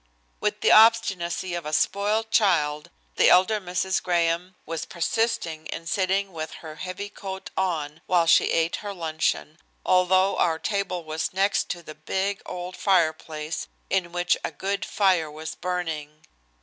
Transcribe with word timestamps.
With 0.39 0.61
the 0.61 0.71
obstinacy 0.71 1.53
of 1.53 1.63
a 1.63 1.71
spoiled 1.71 2.31
child 2.31 2.89
the 3.17 3.29
elder 3.29 3.61
Mrs. 3.61 4.01
Graham 4.01 4.55
was 4.65 4.83
persisting 4.85 5.67
in 5.67 5.85
sitting 5.85 6.33
with 6.33 6.53
her 6.65 6.77
heavy 6.77 7.07
coat 7.07 7.51
on 7.55 8.01
while 8.07 8.25
she 8.25 8.45
ate 8.49 8.77
her 8.77 8.95
luncheon, 8.95 9.59
although 9.85 10.39
our 10.39 10.57
table 10.57 11.03
was 11.03 11.33
next 11.33 11.69
to 11.69 11.83
the 11.83 11.93
big, 11.93 12.41
old 12.47 12.75
fireplace, 12.75 13.67
in 13.91 14.11
which 14.11 14.35
a 14.43 14.49
good 14.49 14.85
fire 14.85 15.29
was 15.29 15.53
burning. 15.53 16.25